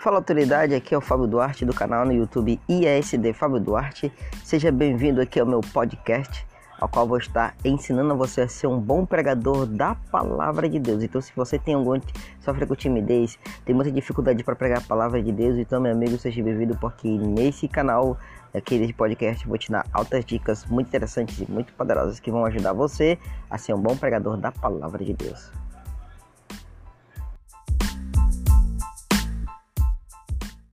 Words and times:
Fala 0.00 0.16
autoridade, 0.16 0.74
aqui 0.74 0.94
é 0.94 0.96
o 0.96 1.00
Fábio 1.02 1.26
Duarte 1.26 1.62
do 1.66 1.74
canal 1.74 2.06
no 2.06 2.12
YouTube 2.12 2.58
ISD 2.66 3.34
Fábio 3.34 3.60
Duarte. 3.60 4.10
Seja 4.42 4.72
bem-vindo 4.72 5.20
aqui 5.20 5.38
ao 5.38 5.44
meu 5.44 5.60
podcast, 5.60 6.46
ao 6.80 6.88
qual 6.88 7.06
vou 7.06 7.18
estar 7.18 7.54
ensinando 7.62 8.16
você 8.16 8.40
a 8.40 8.48
ser 8.48 8.66
um 8.66 8.80
bom 8.80 9.04
pregador 9.04 9.66
da 9.66 9.94
palavra 9.94 10.70
de 10.70 10.78
Deus. 10.78 11.02
Então, 11.02 11.20
se 11.20 11.30
você 11.36 11.58
tem 11.58 11.74
algum 11.74 12.00
sofre 12.40 12.64
com 12.64 12.74
timidez, 12.74 13.38
tem 13.66 13.74
muita 13.74 13.92
dificuldade 13.92 14.42
para 14.42 14.56
pregar 14.56 14.78
a 14.78 14.80
palavra 14.80 15.22
de 15.22 15.32
Deus, 15.32 15.58
então 15.58 15.78
meu 15.78 15.92
amigo, 15.92 16.16
seja 16.16 16.42
bem-vindo 16.42 16.78
porque 16.78 17.06
nesse 17.06 17.68
canal 17.68 18.16
aqui 18.54 18.78
desse 18.78 18.94
podcast 18.94 19.46
vou 19.46 19.58
te 19.58 19.70
dar 19.70 19.84
altas 19.92 20.24
dicas 20.24 20.64
muito 20.64 20.88
interessantes 20.88 21.38
e 21.38 21.52
muito 21.52 21.74
poderosas 21.74 22.18
que 22.18 22.30
vão 22.30 22.46
ajudar 22.46 22.72
você 22.72 23.18
a 23.50 23.58
ser 23.58 23.74
um 23.74 23.78
bom 23.78 23.94
pregador 23.94 24.38
da 24.38 24.50
palavra 24.50 25.04
de 25.04 25.12
Deus. 25.12 25.69